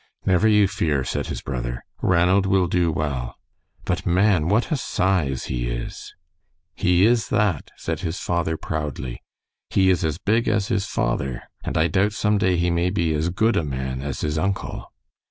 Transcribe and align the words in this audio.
"Never 0.25 0.47
you 0.47 0.67
fear," 0.67 1.03
said 1.03 1.27
his 1.27 1.43
brother. 1.43 1.85
"Ranald 2.01 2.47
will 2.47 2.65
do 2.65 2.91
well. 2.91 3.35
But, 3.85 4.03
man, 4.03 4.47
what 4.47 4.71
a 4.71 4.75
size 4.75 5.45
he 5.45 5.67
is!" 5.69 6.15
"He 6.73 7.05
is 7.05 7.29
that," 7.29 7.69
said 7.77 7.99
his 7.99 8.17
father, 8.19 8.57
proudly. 8.57 9.21
"He 9.69 9.91
is 9.91 10.03
as 10.03 10.17
big 10.17 10.47
as 10.47 10.69
his 10.69 10.87
father, 10.87 11.43
and 11.63 11.77
I 11.77 11.85
doubt 11.87 12.13
some 12.13 12.39
day 12.39 12.57
he 12.57 12.71
may 12.71 12.89
be 12.89 13.13
as 13.13 13.29
good 13.29 13.55
a 13.55 13.63
man 13.63 14.01
as 14.01 14.21
his 14.21 14.39
uncle." 14.39 14.91